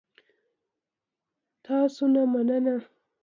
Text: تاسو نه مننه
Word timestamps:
تاسو 1.65 2.03
نه 2.13 2.21
مننه 2.31 2.75